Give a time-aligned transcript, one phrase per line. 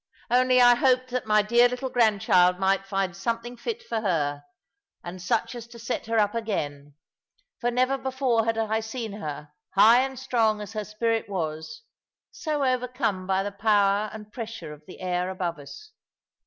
[0.31, 4.43] Only I hoped that my dear little grandchild might find something fit for her,
[5.03, 6.95] and such as to set her up again;
[7.59, 11.83] for never before had I seen her, high and strong as her spirit was,
[12.31, 15.91] so overcome by the power and pressure of the air above us.